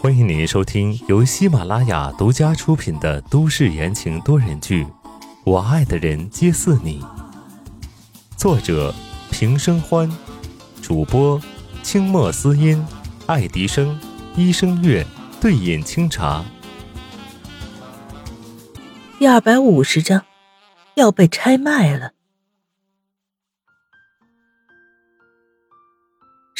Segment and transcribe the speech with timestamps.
[0.00, 4.82] 欢迎您收听由喜马拉雅独家出品的都市言情多人剧
[5.44, 7.00] 《我爱的人皆似你》，
[8.36, 8.92] 作者
[9.30, 10.10] 平生欢，
[10.82, 11.40] 主播
[11.84, 12.84] 清墨思音、
[13.26, 13.96] 爱迪生、
[14.34, 15.06] 一生月、
[15.40, 16.44] 对饮清茶。
[19.20, 20.24] 第二百五十章，
[20.94, 22.13] 要被拆卖了。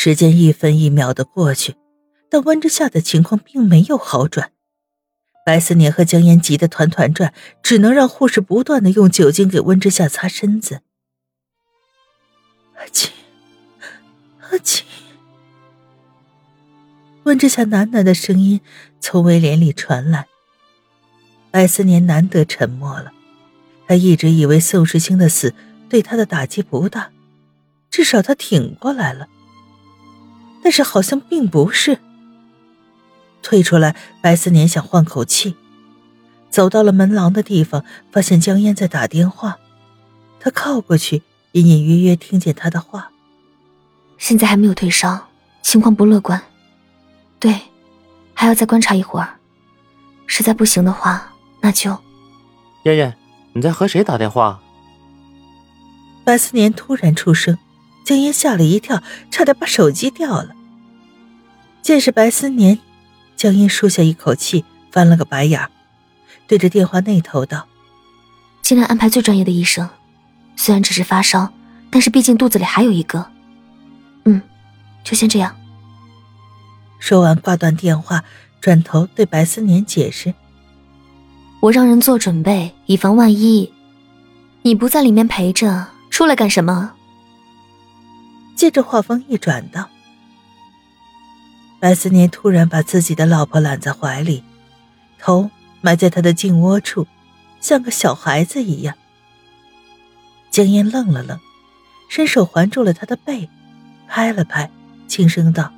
[0.05, 1.77] 时间一分一秒的过去，
[2.29, 4.53] 但温之夏的情况并没有好转。
[5.47, 7.33] 白思年和江烟急得团团转，
[7.63, 10.83] 只能让护士不断的用酒精给温之夏擦身子。
[12.77, 13.11] 阿青，
[14.41, 14.85] 阿青，
[17.23, 18.61] 温之夏喃喃的声音
[19.01, 20.27] 从威廉里传来。
[21.51, 23.11] 白思年难得沉默了，
[23.89, 25.55] 他一直以为宋时清的死
[25.89, 27.11] 对他的打击不大，
[27.89, 29.29] 至少他挺过来了。
[30.65, 31.99] 但是好像并不是。
[33.43, 35.55] 退出来，白思年想换口气，
[36.49, 39.59] 走到了门廊的地方，发现江烟在打电话。
[40.41, 41.23] 他靠过去，
[41.53, 43.11] 隐隐约约听见他的话
[44.17, 45.29] ：“现在还没有退烧，
[45.61, 46.43] 情况不乐观。
[47.39, 47.61] 对，
[48.33, 49.39] 还要再观察一会儿。
[50.27, 51.95] 实在不行的话，那就……
[52.85, 53.15] 燕燕，
[53.53, 54.63] 你在和谁打电话？”
[56.25, 57.59] 白思年突然出声。
[58.07, 60.55] 江烟吓了一跳，差点把手机掉了。
[61.85, 62.79] 见是白思年，
[63.37, 65.69] 江烟舒下一口气，翻了个白眼，
[66.47, 67.69] 对着电话那头道
[68.63, 69.87] ：“尽量安排最专业的医生。
[70.57, 71.53] 虽然只是发烧，
[71.91, 73.27] 但是毕竟肚子里还有一个。
[74.25, 74.41] 嗯，
[75.05, 75.55] 就先这样。”
[76.99, 78.25] 说完挂断电话，
[78.63, 80.33] 转头对白思年解释
[81.61, 83.71] ：“我让人做准备，以防万一。
[84.63, 86.95] 你不在里面陪着，出来干什么？”
[88.57, 89.87] 接着话锋一转道
[91.85, 94.43] ：“白思年突然把自己的老婆揽在怀里，
[95.19, 95.51] 头
[95.83, 97.07] 埋在他的颈窝处，
[97.61, 98.95] 像个小孩子一样。”
[100.51, 101.39] 江烟愣了愣，
[102.09, 103.51] 伸手环住了他的背，
[104.09, 104.71] 拍了拍，
[105.07, 105.71] 轻声道：“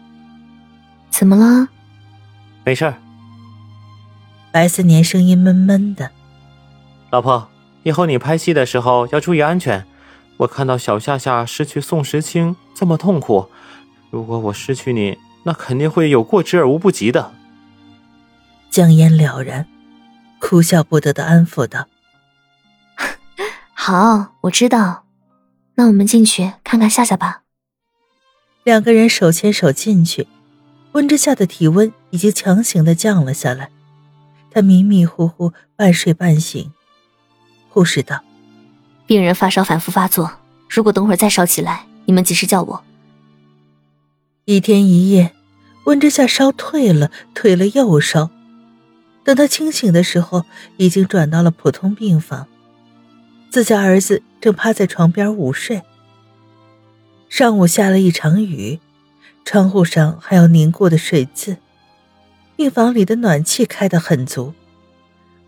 [1.11, 1.71] 怎么了
[2.65, 3.03] ？”“没事儿。”
[4.53, 6.13] 白思年声音闷闷的
[7.11, 7.49] ：“老婆，
[7.83, 9.85] 以后你拍戏的时候要注意安全。”
[10.39, 13.51] 我看到小夏夏失去宋时清这么痛苦，
[14.11, 17.33] 如果我失去你，那肯定会有过之而无不及的。
[18.69, 19.69] 江烟了然，
[20.41, 21.87] 哭笑不得的安抚道
[23.73, 25.05] ：“好，我知道。
[25.77, 27.43] 那我们进去看看夏夏吧。”
[28.65, 30.27] 两个人手牵手进去，
[30.93, 33.71] 温之夏的体温已经强行的降了下来，
[34.51, 36.73] 他迷迷糊糊，半睡半醒。
[37.69, 38.21] 护士道。
[39.07, 40.29] 病人发烧反复发作，
[40.69, 42.83] 如果等会儿再烧起来，你们及时叫我。
[44.45, 45.33] 一天一夜，
[45.87, 48.31] 温之夏烧退了，退了又烧，
[49.23, 50.45] 等他清醒的时候，
[50.79, 52.49] 已经转到了普通病房。
[53.51, 55.83] 自家儿子正趴在床边午睡。
[57.29, 58.81] 上午下了一场雨，
[59.45, 61.57] 窗户上还有凝固的水渍，
[62.57, 64.55] 病房里的暖气开得很足，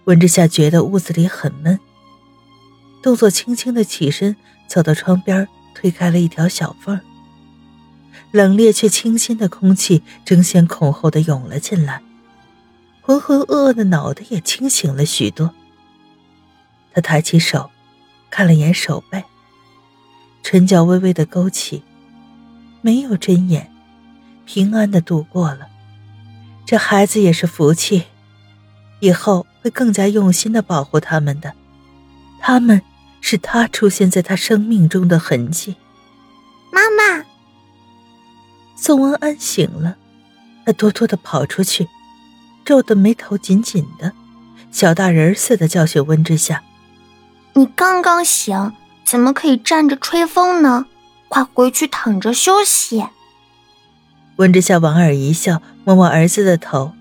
[0.04, 1.78] 温之夏觉得屋子里很闷。
[3.02, 4.36] 动作轻轻的起身，
[4.68, 7.00] 走到窗边，推开了一条小缝。
[8.30, 12.02] 冷冽却清新的空气争先恐后的涌了进来，
[13.00, 15.54] 浑浑噩噩的脑袋也清醒了许多。
[16.92, 17.70] 他抬起手，
[18.30, 19.24] 看了眼手背，
[20.42, 21.82] 唇角微微的勾起，
[22.80, 23.70] 没有睁眼，
[24.44, 25.68] 平安的度过了。
[26.66, 28.04] 这孩子也是福气，
[29.00, 31.54] 以后会更加用心的保护他们的，
[32.40, 32.82] 他们。
[33.20, 35.74] 是他出现在他生命中的痕迹。
[38.88, 39.98] 宋文安醒了，
[40.64, 41.86] 他哆哆的跑出去，
[42.64, 44.14] 皱的眉头紧紧的，
[44.70, 46.62] 小大人似的教训温之夏
[47.52, 48.72] ：“你刚刚醒，
[49.04, 50.86] 怎么可以站着吹风呢？
[51.28, 53.04] 快回去躺着休息。”
[54.36, 56.94] 温之夏莞尔一笑，摸摸儿子的头：“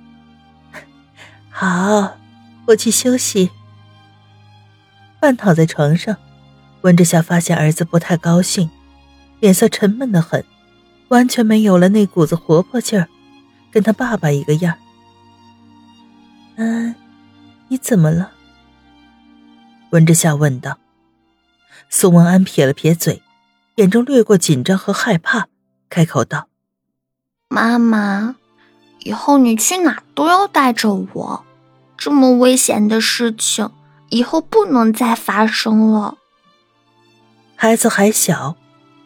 [1.50, 2.18] 好，
[2.66, 3.50] 我去休息。”
[5.22, 6.18] 半躺在床上，
[6.82, 8.70] 温之夏发现儿子不太高兴，
[9.40, 10.44] 脸色沉闷的很，
[11.10, 13.08] 完全没有了那股子活泼劲儿，
[13.72, 14.76] 跟他爸爸一个样。
[16.56, 16.96] 嗯，
[17.68, 18.32] 你怎么了？
[19.92, 20.78] 温之夏问道。
[21.90, 23.22] 苏文安撇了撇嘴，
[23.76, 25.48] 眼中掠过紧张和害怕，
[25.90, 26.48] 开口道
[27.48, 28.36] ：“妈妈，
[29.00, 31.46] 以后你去哪都要带着我，
[31.98, 33.72] 这么危险的事情。”
[34.10, 36.18] 以后不能再发生了。
[37.58, 38.56] 孩子还小，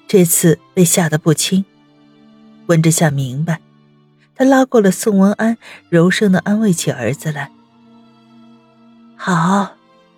[0.08, 1.66] 这次被吓得不轻。
[2.72, 3.60] 温之夏明白，
[4.34, 5.56] 他他拉过了宋文安，
[5.88, 7.52] 柔声的安慰起儿子来
[9.16, 9.76] ：“好，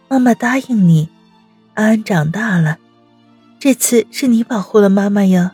[0.07, 1.09] 妈妈答应你，
[1.73, 2.77] 安安长大了，
[3.59, 5.51] 这次是你保护了妈妈哟。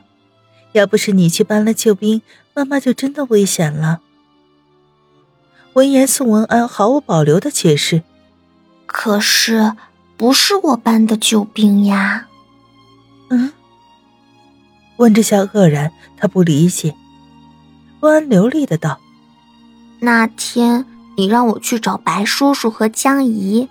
[0.73, 2.21] 要不是你去搬了救兵，
[2.53, 4.01] 妈妈就真的危险了。”
[5.73, 8.03] 闻言，宋文安毫无保留的解释
[8.85, 9.73] ：“可是
[10.15, 12.27] 不是我搬的救兵呀。”
[13.31, 13.51] 嗯。
[14.99, 16.93] 温之夏愕然，他不理解。
[18.01, 18.99] 温安流利的道
[20.01, 20.85] ：“那天
[21.15, 23.69] 你让我去找白叔叔和江姨，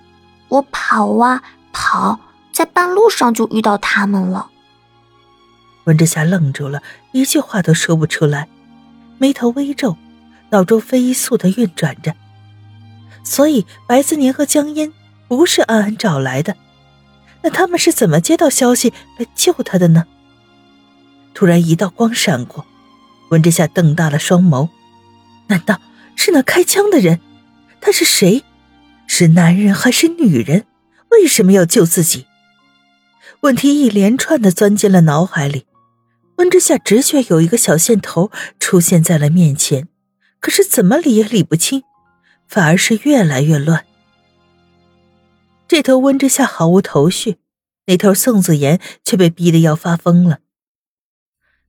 [0.49, 2.19] 我跑啊跑，
[2.51, 4.49] 在半路上就遇到他们了。”
[5.85, 6.83] 温之夏愣住了，
[7.13, 8.49] 一句话都说不出来，
[9.19, 9.99] 眉头微皱，
[10.49, 12.15] 脑中飞速的运转着。
[13.23, 14.91] 所以白思年和江烟
[15.29, 16.57] 不是安安找来的，
[17.43, 20.07] 那他们是怎么接到消息来救他的呢？
[21.39, 22.67] 突然，一道光闪过，
[23.29, 24.71] 温之夏瞪大了双眸。
[25.47, 25.81] 难道
[26.17, 27.21] 是那开枪的人？
[27.81, 28.43] 他是谁？
[29.07, 30.67] 是男人还是女人？
[31.13, 32.27] 为什么要救自己？
[33.43, 35.67] 问题一连串的钻进了脑海里。
[36.39, 39.87] 温之夏直觉有一个小线头出现在了面前，
[40.41, 41.85] 可是怎么理也理不清，
[42.49, 43.85] 反而是越来越乱。
[45.69, 47.37] 这头温之夏毫无头绪，
[47.87, 50.41] 那头宋子言却被逼得要发疯了。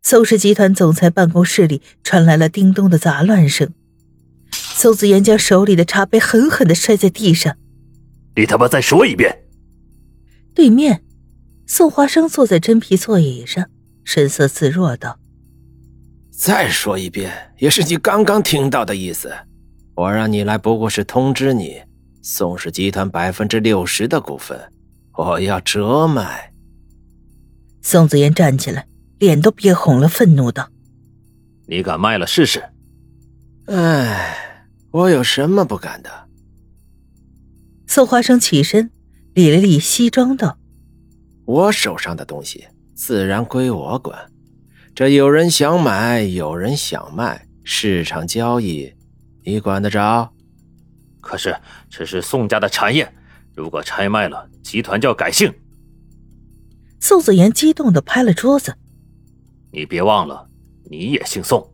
[0.01, 3.73] 宋氏集团总裁办公室里传来了叮咚的杂乱声。
[4.51, 7.57] 宋子言将手里的茶杯狠狠的摔在地上。
[8.35, 9.43] 你他妈再说一遍！
[10.55, 11.03] 对面，
[11.67, 13.69] 宋华生坐在真皮座椅上，
[14.05, 15.19] 神色自若道
[16.31, 19.31] ：“再说一遍，也是你刚刚听到的意思。
[19.95, 21.81] 我让你来，不过是通知你，
[22.21, 24.57] 宋氏集团百分之六十的股份，
[25.17, 26.53] 我要折卖。”
[27.83, 28.87] 宋子言站起来。
[29.19, 30.69] 脸都憋红了，愤怒道
[31.67, 32.63] ：“你敢卖了试试？”
[33.67, 36.09] 哎，我有什么不敢的？
[37.85, 38.89] 宋华生起身，
[39.33, 40.57] 理了理西装，道
[41.45, 44.17] ：“我手上的东西自然归我管。
[44.95, 48.93] 这有人想买，有人想卖，市场交易，
[49.43, 50.31] 你管得着？
[51.19, 51.55] 可是
[51.89, 53.11] 这是宋家的产业，
[53.53, 55.53] 如果拆卖了，集团就要改姓。”
[57.01, 58.75] 宋子言激动的拍了桌子。
[59.71, 60.49] 你别忘了，
[60.89, 61.73] 你也姓宋。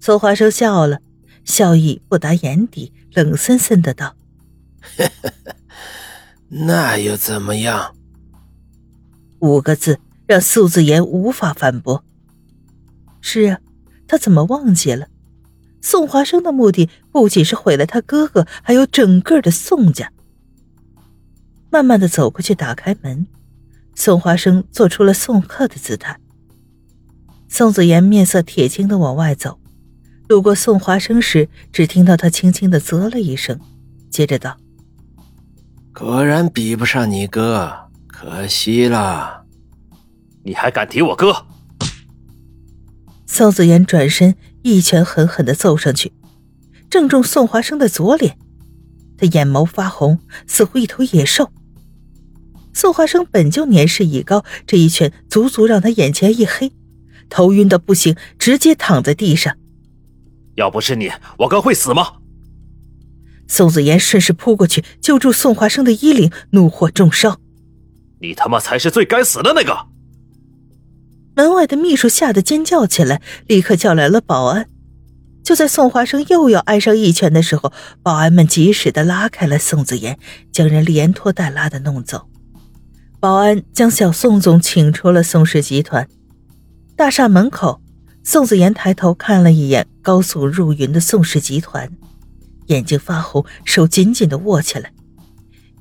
[0.00, 1.00] 宋华生笑了，
[1.44, 4.16] 笑意不达眼底，冷森森的道：
[6.48, 7.94] “那又怎么样？”
[9.40, 12.04] 五个字让苏子言无法反驳。
[13.20, 13.60] 是啊，
[14.06, 15.08] 他怎么忘记了？
[15.80, 20.12] 宋华生的目的不仅是毁了他哥哥，还有整个的宋家。
[21.70, 23.26] 慢慢的走过去，打开门，
[23.94, 26.18] 宋华生做出了送客的姿态。
[27.54, 29.58] 宋子言面色铁青的往外走，
[30.26, 33.60] 路过宋华生时，只听到他轻轻的啧了一声，
[34.08, 34.56] 接着道
[35.92, 37.70] ：“果然比不上你哥，
[38.06, 39.44] 可惜了。
[40.44, 41.44] 你还敢提我哥？”
[43.28, 46.10] 宋子言转身一拳狠狠的揍上去，
[46.88, 48.38] 正中宋华生的左脸，
[49.18, 51.50] 他眼眸发红，似乎一头野兽。
[52.72, 56.72] 宋华生本就年事已高，这一拳足足让他眼前一黑。
[57.32, 59.56] 头晕的不行，直接躺在地上。
[60.56, 62.16] 要不是你，我哥会死吗？
[63.48, 67.40] 宋子言顺势扑过去，揪住宋华生的衣领，怒火中烧
[68.20, 69.86] ：“你他妈才是最该死的那个！”
[71.34, 74.68] 门外的秘书吓得尖叫起来，立刻叫来了保安。
[75.42, 77.72] 就在宋华生又要挨上一拳的时候，
[78.02, 80.18] 保安们及时的拉开了宋子言，
[80.52, 82.28] 将人连拖带拉的弄走。
[83.18, 86.06] 保安将小宋总请出了宋氏集团。
[87.02, 87.82] 大厦门口，
[88.22, 91.90] 宋子妍抬头看了一眼高速入云的宋氏集团，
[92.66, 94.92] 眼睛发红，手紧紧的握起来。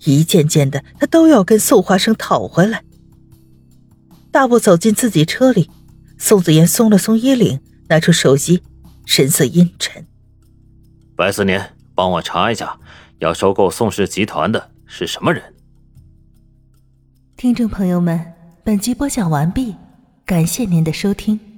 [0.03, 2.83] 一件件的，他都要跟宋华生讨回来。
[4.31, 5.69] 大步走进自己车里，
[6.17, 8.63] 宋子妍松了松衣领，拿出手机，
[9.05, 10.03] 神色阴沉
[11.15, 12.79] ：“白思年，帮我查一下，
[13.19, 15.53] 要收购宋氏集团的是什么人？”
[17.37, 19.75] 听众朋友们，本集播讲完毕。
[20.25, 21.50] 感谢您的收听。